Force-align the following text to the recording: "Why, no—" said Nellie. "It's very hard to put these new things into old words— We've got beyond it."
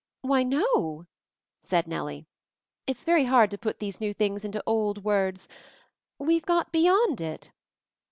"Why, 0.23 0.41
no—" 0.41 1.05
said 1.61 1.85
Nellie. 1.87 2.25
"It's 2.87 3.05
very 3.05 3.25
hard 3.25 3.51
to 3.51 3.57
put 3.59 3.77
these 3.77 4.01
new 4.01 4.15
things 4.15 4.43
into 4.43 4.63
old 4.65 5.03
words— 5.03 5.47
We've 6.17 6.41
got 6.43 6.71
beyond 6.71 7.21
it." 7.21 7.51